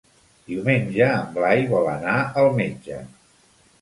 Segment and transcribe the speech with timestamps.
[0.51, 3.03] Diumenge en Blai vol anar al metge.